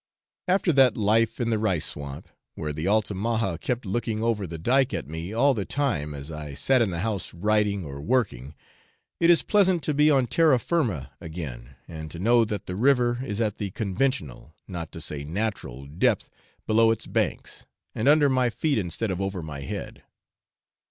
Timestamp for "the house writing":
6.89-7.85